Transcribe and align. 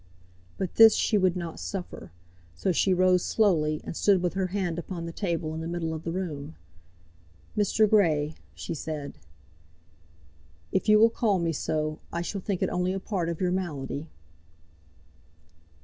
But 0.57 0.77
this 0.77 0.95
she 0.95 1.15
would 1.15 1.35
not 1.35 1.59
suffer, 1.59 2.11
so 2.55 2.71
she 2.71 2.91
rose 2.91 3.23
slowly, 3.23 3.81
and 3.83 3.95
stood 3.95 4.23
with 4.23 4.33
her 4.33 4.47
hand 4.47 4.79
upon 4.79 5.05
the 5.05 5.11
table 5.11 5.53
in 5.53 5.61
the 5.61 5.67
middle 5.67 5.93
of 5.93 6.05
the 6.05 6.11
room. 6.11 6.55
"Mr. 7.55 7.87
Grey" 7.87 8.33
she 8.55 8.73
said. 8.73 9.13
"If 10.71 10.89
you 10.89 10.97
will 10.97 11.11
call 11.11 11.37
me 11.37 11.53
so, 11.53 11.99
I 12.11 12.23
shall 12.23 12.41
think 12.41 12.63
it 12.63 12.69
only 12.71 12.93
a 12.93 12.99
part 12.99 13.29
of 13.29 13.39
your 13.39 13.51
malady." 13.51 14.07